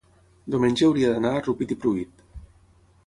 diumenge 0.53 0.87
hauria 0.87 1.11
d'anar 1.15 1.35
a 1.35 1.43
Rupit 1.49 1.75
i 1.77 1.77
Pruit. 1.85 2.27